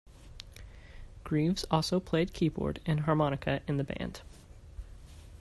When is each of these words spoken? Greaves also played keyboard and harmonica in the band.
Greaves 1.23 1.63
also 1.69 1.99
played 1.99 2.33
keyboard 2.33 2.81
and 2.87 3.01
harmonica 3.01 3.61
in 3.67 3.77
the 3.77 3.83
band. 3.83 4.21